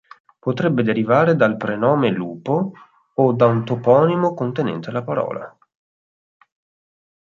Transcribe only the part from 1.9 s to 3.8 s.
Lupo o da un